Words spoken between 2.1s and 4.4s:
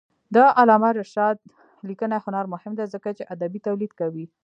هنر مهم دی ځکه چې ادبي تولید کوي.